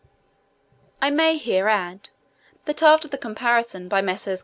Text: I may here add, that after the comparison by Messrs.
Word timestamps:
I 0.99 1.11
may 1.11 1.37
here 1.37 1.67
add, 1.67 2.09
that 2.65 2.81
after 2.81 3.07
the 3.07 3.19
comparison 3.19 3.87
by 3.87 4.01
Messrs. 4.01 4.39